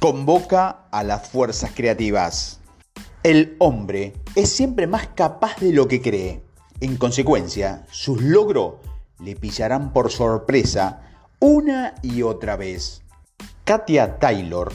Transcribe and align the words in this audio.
Convoca 0.00 0.84
a 0.92 1.02
las 1.02 1.28
fuerzas 1.28 1.72
creativas. 1.74 2.60
El 3.24 3.56
hombre 3.58 4.12
es 4.36 4.48
siempre 4.48 4.86
más 4.86 5.08
capaz 5.08 5.56
de 5.58 5.72
lo 5.72 5.88
que 5.88 6.00
cree. 6.00 6.40
En 6.80 6.96
consecuencia, 6.96 7.84
sus 7.90 8.22
logros 8.22 8.74
le 9.18 9.34
pillarán 9.34 9.92
por 9.92 10.12
sorpresa 10.12 11.00
una 11.40 11.96
y 12.00 12.22
otra 12.22 12.54
vez. 12.54 13.02
Katia 13.64 14.20
Taylor 14.20 14.72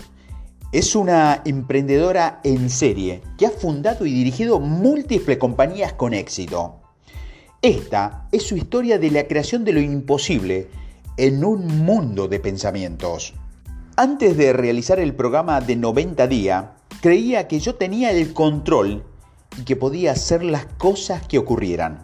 es 0.73 0.93
una 0.93 1.41
emprendedora 1.45 2.41
en 2.43 2.69
serie 2.69 3.21
que 3.37 3.45
ha 3.45 3.51
fundado 3.51 4.05
y 4.05 4.11
dirigido 4.11 4.59
múltiples 4.59 5.37
compañías 5.37 5.93
con 5.93 6.13
éxito. 6.13 6.81
Esta 7.61 8.27
es 8.33 8.43
su 8.43 8.57
historia 8.57 8.99
de 8.99 9.09
la 9.09 9.25
creación 9.25 9.63
de 9.63 9.71
lo 9.71 9.79
imposible 9.79 10.67
en 11.15 11.45
un 11.45 11.85
mundo 11.85 12.27
de 12.27 12.41
pensamientos. 12.41 13.35
Antes 13.95 14.37
de 14.37 14.53
realizar 14.53 14.99
el 14.99 15.13
programa 15.13 15.61
de 15.61 15.75
90 15.75 16.25
días, 16.25 16.65
creía 16.99 17.47
que 17.47 17.59
yo 17.59 17.75
tenía 17.75 18.11
el 18.11 18.33
control 18.33 19.03
y 19.55 19.65
que 19.65 19.75
podía 19.75 20.13
hacer 20.13 20.43
las 20.43 20.65
cosas 20.65 21.27
que 21.27 21.37
ocurrieran. 21.37 21.99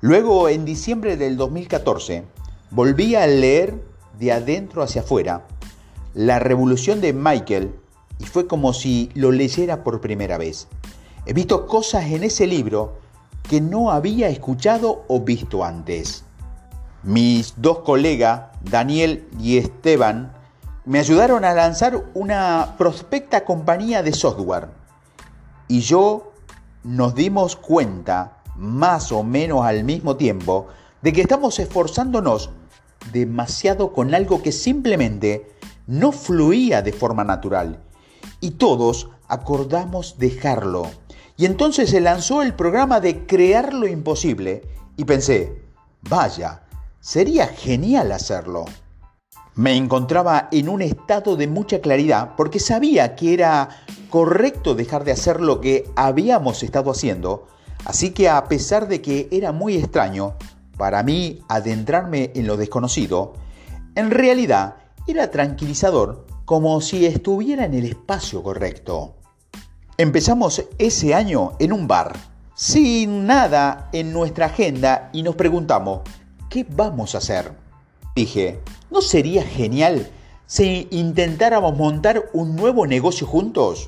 Luego, 0.00 0.48
en 0.48 0.64
diciembre 0.64 1.16
del 1.16 1.36
2014, 1.36 2.24
volví 2.72 3.14
a 3.14 3.28
leer 3.28 3.80
de 4.18 4.32
adentro 4.32 4.82
hacia 4.82 5.02
afuera 5.02 5.46
La 6.12 6.40
Revolución 6.40 7.00
de 7.00 7.12
Michael 7.12 7.72
y 8.18 8.24
fue 8.24 8.48
como 8.48 8.72
si 8.72 9.10
lo 9.14 9.30
leyera 9.30 9.84
por 9.84 10.00
primera 10.00 10.38
vez. 10.38 10.66
He 11.24 11.32
visto 11.32 11.68
cosas 11.68 12.06
en 12.06 12.24
ese 12.24 12.48
libro 12.48 12.98
que 13.48 13.60
no 13.60 13.92
había 13.92 14.28
escuchado 14.28 15.04
o 15.06 15.20
visto 15.20 15.64
antes. 15.64 16.24
Mis 17.04 17.54
dos 17.58 17.78
colegas, 17.80 18.46
Daniel 18.64 19.28
y 19.38 19.56
Esteban, 19.58 20.39
me 20.84 20.98
ayudaron 20.98 21.44
a 21.44 21.54
lanzar 21.54 22.04
una 22.14 22.74
prospecta 22.78 23.44
compañía 23.44 24.02
de 24.02 24.12
software. 24.12 24.68
Y 25.68 25.80
yo 25.80 26.32
nos 26.82 27.14
dimos 27.14 27.56
cuenta, 27.56 28.42
más 28.56 29.12
o 29.12 29.22
menos 29.22 29.64
al 29.64 29.84
mismo 29.84 30.16
tiempo, 30.16 30.68
de 31.02 31.12
que 31.12 31.20
estamos 31.22 31.58
esforzándonos 31.58 32.50
demasiado 33.12 33.92
con 33.92 34.14
algo 34.14 34.42
que 34.42 34.52
simplemente 34.52 35.56
no 35.86 36.12
fluía 36.12 36.82
de 36.82 36.92
forma 36.92 37.24
natural. 37.24 37.80
Y 38.40 38.52
todos 38.52 39.08
acordamos 39.28 40.18
dejarlo. 40.18 40.90
Y 41.36 41.46
entonces 41.46 41.90
se 41.90 42.00
lanzó 42.00 42.42
el 42.42 42.54
programa 42.54 43.00
de 43.00 43.26
Crear 43.26 43.72
lo 43.72 43.86
Imposible. 43.86 44.62
Y 44.96 45.04
pensé, 45.04 45.62
vaya, 46.02 46.62
Sería 47.00 47.46
genial 47.46 48.12
hacerlo. 48.12 48.66
Me 49.54 49.76
encontraba 49.76 50.48
en 50.52 50.68
un 50.68 50.80
estado 50.80 51.36
de 51.36 51.48
mucha 51.48 51.80
claridad 51.80 52.34
porque 52.36 52.60
sabía 52.60 53.16
que 53.16 53.34
era 53.34 53.68
correcto 54.08 54.74
dejar 54.74 55.04
de 55.04 55.12
hacer 55.12 55.40
lo 55.40 55.60
que 55.60 55.90
habíamos 55.96 56.62
estado 56.62 56.90
haciendo, 56.90 57.46
así 57.84 58.10
que 58.10 58.28
a 58.28 58.44
pesar 58.44 58.88
de 58.88 59.02
que 59.02 59.28
era 59.30 59.52
muy 59.52 59.76
extraño 59.76 60.34
para 60.76 61.02
mí 61.02 61.40
adentrarme 61.48 62.30
en 62.34 62.46
lo 62.46 62.56
desconocido, 62.56 63.34
en 63.94 64.10
realidad 64.10 64.76
era 65.06 65.30
tranquilizador 65.30 66.26
como 66.44 66.80
si 66.80 67.06
estuviera 67.06 67.64
en 67.64 67.74
el 67.74 67.84
espacio 67.86 68.42
correcto. 68.42 69.16
Empezamos 69.96 70.64
ese 70.78 71.14
año 71.14 71.52
en 71.58 71.72
un 71.72 71.86
bar, 71.86 72.16
sin 72.54 73.26
nada 73.26 73.88
en 73.92 74.12
nuestra 74.12 74.46
agenda 74.46 75.10
y 75.12 75.22
nos 75.22 75.34
preguntamos, 75.34 76.00
¿qué 76.48 76.66
vamos 76.68 77.14
a 77.14 77.18
hacer? 77.18 77.52
Dije, 78.14 78.60
¿no 78.90 79.02
sería 79.02 79.42
genial 79.42 80.10
si 80.46 80.88
intentáramos 80.90 81.76
montar 81.76 82.28
un 82.32 82.56
nuevo 82.56 82.86
negocio 82.86 83.26
juntos? 83.26 83.86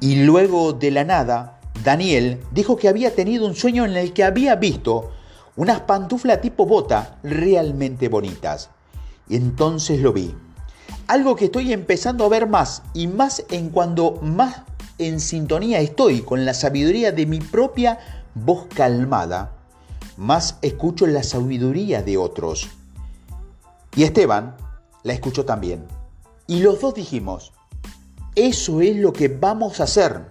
Y 0.00 0.24
luego 0.24 0.72
de 0.72 0.90
la 0.90 1.04
nada, 1.04 1.60
Daniel 1.84 2.40
dijo 2.50 2.76
que 2.76 2.88
había 2.88 3.14
tenido 3.14 3.46
un 3.46 3.54
sueño 3.54 3.84
en 3.84 3.96
el 3.96 4.12
que 4.12 4.24
había 4.24 4.56
visto 4.56 5.12
unas 5.56 5.80
pantuflas 5.80 6.40
tipo 6.40 6.66
bota 6.66 7.18
realmente 7.22 8.08
bonitas. 8.08 8.70
Y 9.28 9.36
entonces 9.36 10.00
lo 10.00 10.12
vi. 10.12 10.34
Algo 11.08 11.36
que 11.36 11.46
estoy 11.46 11.72
empezando 11.72 12.24
a 12.24 12.28
ver 12.28 12.46
más 12.46 12.82
y 12.94 13.06
más 13.06 13.44
en 13.50 13.70
cuando 13.70 14.18
más 14.22 14.62
en 14.98 15.20
sintonía 15.20 15.80
estoy 15.80 16.22
con 16.22 16.44
la 16.44 16.54
sabiduría 16.54 17.12
de 17.12 17.26
mi 17.26 17.38
propia 17.38 17.98
voz 18.34 18.66
calmada 18.74 19.56
más 20.16 20.56
escucho 20.62 21.06
la 21.06 21.22
sabiduría 21.22 22.02
de 22.02 22.16
otros. 22.16 22.68
Y 23.96 24.04
Esteban 24.04 24.56
la 25.02 25.14
escuchó 25.14 25.44
también. 25.44 25.84
Y 26.46 26.60
los 26.60 26.80
dos 26.80 26.94
dijimos, 26.94 27.52
eso 28.36 28.80
es 28.80 28.96
lo 28.96 29.12
que 29.12 29.28
vamos 29.28 29.80
a 29.80 29.84
hacer. 29.84 30.26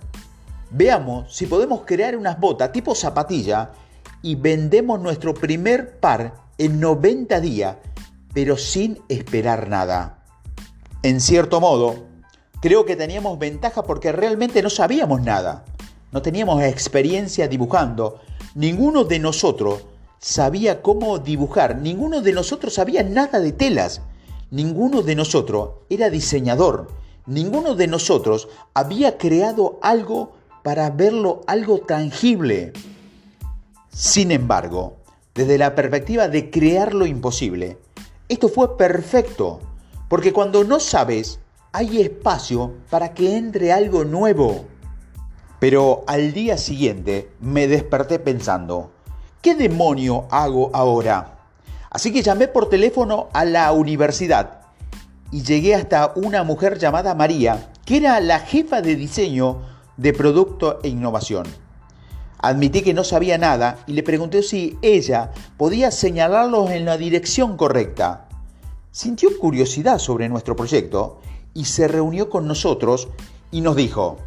Veamos 0.71 1.35
si 1.35 1.47
podemos 1.47 1.81
crear 1.85 2.15
unas 2.15 2.39
botas 2.39 2.71
tipo 2.71 2.95
zapatilla 2.95 3.71
y 4.21 4.35
vendemos 4.35 5.01
nuestro 5.01 5.33
primer 5.33 5.99
par 5.99 6.35
en 6.57 6.79
90 6.79 7.41
días, 7.41 7.75
pero 8.33 8.55
sin 8.55 9.01
esperar 9.09 9.67
nada. 9.67 10.23
En 11.03 11.19
cierto 11.19 11.59
modo, 11.59 12.05
creo 12.61 12.85
que 12.85 12.95
teníamos 12.95 13.37
ventaja 13.37 13.83
porque 13.83 14.11
realmente 14.11 14.61
no 14.61 14.69
sabíamos 14.69 15.21
nada. 15.21 15.65
No 16.11 16.21
teníamos 16.21 16.63
experiencia 16.63 17.47
dibujando, 17.47 18.21
Ninguno 18.55 19.03
de 19.03 19.19
nosotros 19.19 19.83
sabía 20.19 20.81
cómo 20.81 21.19
dibujar, 21.19 21.77
ninguno 21.77 22.21
de 22.21 22.33
nosotros 22.33 22.73
sabía 22.73 23.03
nada 23.03 23.39
de 23.39 23.51
telas, 23.51 24.01
ninguno 24.51 25.01
de 25.01 25.15
nosotros 25.15 25.69
era 25.89 26.09
diseñador, 26.09 26.87
ninguno 27.25 27.75
de 27.75 27.87
nosotros 27.87 28.47
había 28.73 29.17
creado 29.17 29.79
algo 29.81 30.33
para 30.63 30.89
verlo 30.89 31.41
algo 31.47 31.79
tangible. 31.79 32.73
Sin 33.89 34.31
embargo, 34.31 34.97
desde 35.33 35.57
la 35.57 35.75
perspectiva 35.75 36.27
de 36.27 36.49
crear 36.49 36.93
lo 36.93 37.05
imposible, 37.05 37.77
esto 38.29 38.49
fue 38.49 38.77
perfecto, 38.77 39.59
porque 40.09 40.33
cuando 40.33 40.63
no 40.63 40.79
sabes, 40.79 41.39
hay 41.71 42.01
espacio 42.01 42.73
para 42.89 43.13
que 43.13 43.35
entre 43.35 43.73
algo 43.73 44.05
nuevo. 44.05 44.65
Pero 45.59 46.03
al 46.07 46.33
día 46.33 46.57
siguiente 46.57 47.29
me 47.41 47.67
desperté 47.67 48.17
pensando, 48.17 48.91
¿qué 49.45 49.53
demonio 49.53 50.25
hago 50.31 50.71
ahora? 50.73 51.37
Así 51.91 52.11
que 52.11 52.23
llamé 52.23 52.47
por 52.47 52.67
teléfono 52.67 53.27
a 53.31 53.45
la 53.45 53.71
universidad 53.73 54.61
y 55.29 55.43
llegué 55.43 55.75
hasta 55.75 56.13
una 56.15 56.43
mujer 56.43 56.79
llamada 56.79 57.13
María, 57.13 57.69
que 57.85 57.97
era 57.97 58.19
la 58.21 58.39
jefa 58.39 58.81
de 58.81 58.95
diseño 58.95 59.61
de 59.97 60.13
producto 60.13 60.79
e 60.81 60.87
innovación. 60.87 61.45
Admití 62.39 62.81
que 62.81 62.95
no 62.95 63.03
sabía 63.03 63.37
nada 63.37 63.77
y 63.85 63.93
le 63.93 64.01
pregunté 64.01 64.41
si 64.41 64.79
ella 64.81 65.29
podía 65.57 65.91
señalarlos 65.91 66.71
en 66.71 66.85
la 66.85 66.97
dirección 66.97 67.55
correcta. 67.55 68.27
Sintió 68.89 69.29
curiosidad 69.37 69.99
sobre 69.99 70.27
nuestro 70.27 70.55
proyecto 70.55 71.19
y 71.53 71.65
se 71.65 71.87
reunió 71.87 72.31
con 72.31 72.47
nosotros 72.47 73.09
y 73.51 73.61
nos 73.61 73.75
dijo, 73.75 74.17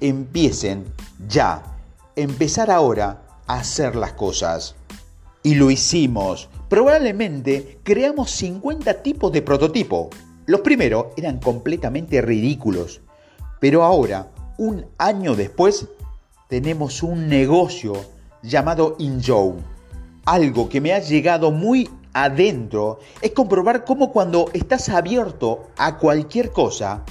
empiecen 0.00 0.86
ya, 1.28 1.62
empezar 2.16 2.70
ahora 2.70 3.23
hacer 3.46 3.96
las 3.96 4.12
cosas. 4.12 4.74
Y 5.42 5.54
lo 5.54 5.70
hicimos. 5.70 6.48
Probablemente 6.68 7.78
creamos 7.82 8.30
50 8.30 9.02
tipos 9.02 9.32
de 9.32 9.42
prototipo. 9.42 10.10
Los 10.46 10.60
primeros 10.60 11.06
eran 11.16 11.38
completamente 11.38 12.20
ridículos. 12.20 13.00
Pero 13.60 13.82
ahora, 13.82 14.30
un 14.58 14.86
año 14.98 15.34
después, 15.34 15.86
tenemos 16.48 17.02
un 17.02 17.28
negocio 17.28 17.94
llamado 18.42 18.96
InJoe. 18.98 19.54
Algo 20.24 20.68
que 20.68 20.80
me 20.80 20.92
ha 20.92 20.98
llegado 20.98 21.50
muy 21.50 21.88
adentro 22.12 23.00
es 23.20 23.32
comprobar 23.32 23.84
cómo 23.84 24.12
cuando 24.12 24.46
estás 24.54 24.88
abierto 24.88 25.70
a 25.76 25.98
cualquier 25.98 26.50
cosa, 26.50 27.04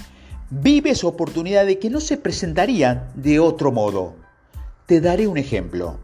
vives 0.50 1.04
oportunidades 1.04 1.78
que 1.78 1.90
no 1.90 2.00
se 2.00 2.18
presentarían 2.18 3.12
de 3.16 3.40
otro 3.40 3.72
modo. 3.72 4.16
Te 4.86 5.02
daré 5.02 5.28
un 5.28 5.38
ejemplo. 5.38 5.98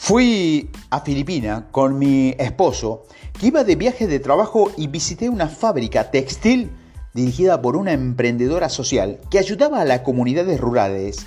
Fui 0.00 0.70
a 0.88 1.00
Filipinas 1.00 1.64
con 1.70 1.98
mi 1.98 2.34
esposo, 2.38 3.04
que 3.38 3.48
iba 3.48 3.62
de 3.62 3.74
viaje 3.74 4.06
de 4.06 4.20
trabajo 4.20 4.70
y 4.74 4.86
visité 4.86 5.28
una 5.28 5.48
fábrica 5.48 6.10
textil 6.10 6.70
dirigida 7.12 7.60
por 7.60 7.76
una 7.76 7.92
emprendedora 7.92 8.70
social 8.70 9.20
que 9.28 9.38
ayudaba 9.38 9.82
a 9.82 9.84
las 9.84 10.00
comunidades 10.00 10.60
rurales 10.60 11.26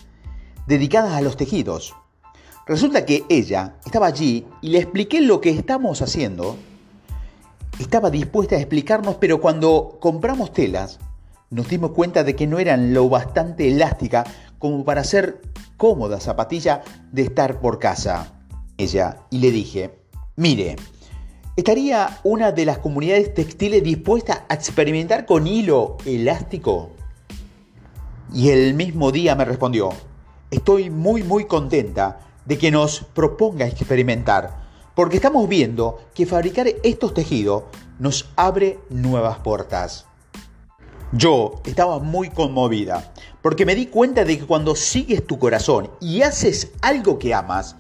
dedicadas 0.65 1.13
a 1.13 1.21
los 1.21 1.37
tejidos. 1.37 1.93
Resulta 2.65 3.05
que 3.05 3.23
ella 3.29 3.75
estaba 3.85 4.07
allí 4.07 4.47
y 4.61 4.69
le 4.69 4.79
expliqué 4.79 5.21
lo 5.21 5.41
que 5.41 5.51
estamos 5.51 6.01
haciendo. 6.01 6.55
Estaba 7.77 8.09
dispuesta 8.09 8.55
a 8.55 8.59
explicarnos, 8.59 9.17
pero 9.17 9.41
cuando 9.41 9.97
compramos 9.99 10.53
telas, 10.53 10.97
nos 11.51 11.67
dimos 11.67 11.91
cuenta 11.91 12.23
de 12.23 12.35
que 12.35 12.47
no 12.47 12.57
eran 12.57 12.95
lo 12.95 13.09
bastante 13.09 13.67
elástica 13.67 14.23
como 14.57 14.85
para 14.85 15.03
ser 15.03 15.41
cómoda 15.77 16.19
zapatilla 16.19 16.83
de 17.11 17.23
estar 17.23 17.59
por 17.59 17.77
casa. 17.77 18.40
Y 19.29 19.39
le 19.39 19.51
dije, 19.51 19.91
mire, 20.35 20.75
¿Estaría 21.57 22.21
una 22.23 22.53
de 22.53 22.63
las 22.63 22.77
comunidades 22.77 23.33
textiles 23.33 23.83
dispuesta 23.83 24.45
a 24.47 24.53
experimentar 24.53 25.25
con 25.25 25.47
hilo 25.47 25.97
elástico? 26.05 26.91
Y 28.33 28.49
el 28.49 28.73
mismo 28.73 29.11
día 29.11 29.35
me 29.35 29.43
respondió, 29.43 29.89
estoy 30.49 30.89
muy 30.89 31.23
muy 31.23 31.45
contenta 31.45 32.21
de 32.45 32.57
que 32.57 32.71
nos 32.71 33.01
proponga 33.01 33.67
experimentar, 33.67 34.61
porque 34.95 35.17
estamos 35.17 35.49
viendo 35.49 35.99
que 36.15 36.25
fabricar 36.25 36.67
estos 36.83 37.13
tejidos 37.13 37.63
nos 37.99 38.31
abre 38.37 38.79
nuevas 38.89 39.39
puertas. 39.39 40.05
Yo 41.11 41.61
estaba 41.65 41.99
muy 41.99 42.29
conmovida, 42.29 43.13
porque 43.41 43.65
me 43.65 43.75
di 43.75 43.87
cuenta 43.87 44.23
de 44.23 44.39
que 44.39 44.45
cuando 44.45 44.73
sigues 44.73 45.27
tu 45.27 45.37
corazón 45.37 45.91
y 45.99 46.21
haces 46.21 46.71
algo 46.81 47.19
que 47.19 47.33
amas, 47.33 47.75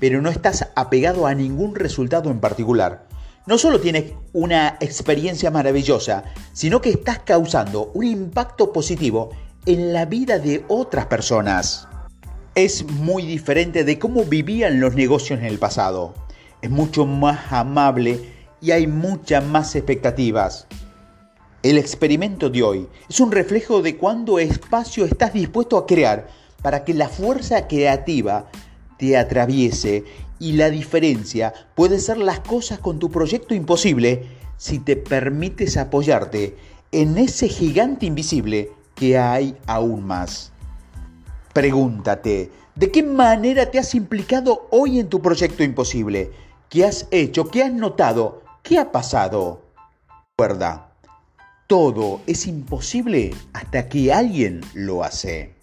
pero 0.00 0.22
no 0.22 0.30
estás 0.30 0.68
apegado 0.76 1.26
a 1.26 1.34
ningún 1.34 1.74
resultado 1.74 2.30
en 2.30 2.40
particular, 2.40 3.08
no 3.48 3.56
solo 3.56 3.80
tienes 3.80 4.12
una 4.34 4.76
experiencia 4.80 5.50
maravillosa, 5.50 6.24
sino 6.52 6.82
que 6.82 6.90
estás 6.90 7.20
causando 7.20 7.90
un 7.94 8.04
impacto 8.04 8.74
positivo 8.74 9.30
en 9.64 9.94
la 9.94 10.04
vida 10.04 10.38
de 10.38 10.66
otras 10.68 11.06
personas. 11.06 11.88
Es 12.54 12.84
muy 12.84 13.24
diferente 13.24 13.84
de 13.84 13.98
cómo 13.98 14.24
vivían 14.24 14.80
los 14.80 14.94
negocios 14.94 15.38
en 15.38 15.46
el 15.46 15.58
pasado. 15.58 16.12
Es 16.60 16.68
mucho 16.68 17.06
más 17.06 17.50
amable 17.50 18.20
y 18.60 18.72
hay 18.72 18.86
muchas 18.86 19.42
más 19.42 19.74
expectativas. 19.76 20.66
El 21.62 21.78
experimento 21.78 22.50
de 22.50 22.62
hoy 22.62 22.88
es 23.08 23.18
un 23.18 23.32
reflejo 23.32 23.80
de 23.80 23.96
cuánto 23.96 24.38
espacio 24.38 25.06
estás 25.06 25.32
dispuesto 25.32 25.78
a 25.78 25.86
crear 25.86 26.28
para 26.60 26.84
que 26.84 26.92
la 26.92 27.08
fuerza 27.08 27.66
creativa 27.66 28.50
te 28.98 29.16
atraviese 29.16 30.04
y 30.38 30.52
la 30.52 30.70
diferencia 30.70 31.52
puede 31.74 31.98
ser 31.98 32.18
las 32.18 32.40
cosas 32.40 32.78
con 32.78 32.98
tu 32.98 33.10
proyecto 33.10 33.54
imposible 33.54 34.26
si 34.56 34.78
te 34.78 34.96
permites 34.96 35.76
apoyarte 35.76 36.56
en 36.92 37.18
ese 37.18 37.48
gigante 37.48 38.06
invisible 38.06 38.70
que 38.94 39.18
hay 39.18 39.56
aún 39.66 40.04
más. 40.04 40.52
Pregúntate, 41.52 42.50
¿de 42.74 42.90
qué 42.90 43.02
manera 43.02 43.70
te 43.70 43.78
has 43.78 43.94
implicado 43.94 44.68
hoy 44.70 44.98
en 44.98 45.08
tu 45.08 45.20
proyecto 45.22 45.62
imposible? 45.62 46.30
¿Qué 46.68 46.84
has 46.84 47.06
hecho? 47.10 47.48
¿Qué 47.48 47.62
has 47.62 47.72
notado? 47.72 48.42
¿Qué 48.62 48.78
ha 48.78 48.92
pasado? 48.92 49.62
Recuerda, 50.36 50.92
todo 51.66 52.20
es 52.26 52.46
imposible 52.46 53.34
hasta 53.52 53.88
que 53.88 54.12
alguien 54.12 54.60
lo 54.74 55.02
hace. 55.04 55.57